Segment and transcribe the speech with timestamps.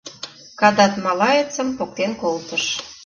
[0.59, 2.63] —Кадат малаецым поктен колтыш.